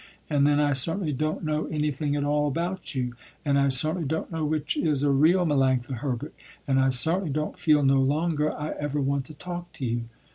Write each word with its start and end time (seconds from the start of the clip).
And 0.31 0.47
then 0.47 0.59
I 0.59 0.73
certainly 0.73 1.13
don't 1.13 1.43
know 1.43 1.65
anything 1.67 2.15
at 2.15 2.23
all 2.23 2.47
about 2.47 2.95
you, 2.95 3.13
and 3.45 3.59
I 3.59 3.69
certainly 3.69 4.07
don't 4.07 4.31
know 4.31 4.43
which 4.43 4.75
is 4.75 5.03
a 5.03 5.11
real 5.11 5.45
Melanctha 5.45 5.97
Herbert, 5.97 6.33
and 6.67 6.79
I 6.79 6.89
certainly 6.89 7.29
don't 7.29 7.59
feel 7.59 7.83
no 7.83 8.01
longer, 8.01 8.51
I 8.51 8.71
ever 8.79 8.99
want 8.99 9.25
to 9.25 9.35
talk 9.35 9.71
to 9.73 9.85
you. 9.85 10.05